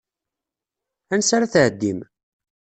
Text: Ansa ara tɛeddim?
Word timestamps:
Ansa 1.13 1.33
ara 1.35 1.51
tɛeddim? 1.53 1.99